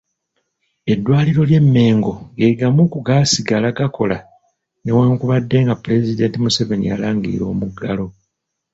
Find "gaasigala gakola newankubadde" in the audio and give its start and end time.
3.07-5.57